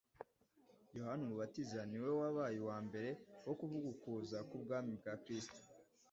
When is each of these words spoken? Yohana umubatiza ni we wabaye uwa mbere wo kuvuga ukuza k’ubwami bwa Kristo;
Yohana 0.97 1.21
umubatiza 1.27 1.79
ni 1.89 1.97
we 2.03 2.11
wabaye 2.19 2.55
uwa 2.63 2.77
mbere 2.87 3.09
wo 3.45 3.53
kuvuga 3.59 3.87
ukuza 3.95 4.37
k’ubwami 4.47 4.91
bwa 4.99 5.13
Kristo; 5.23 5.59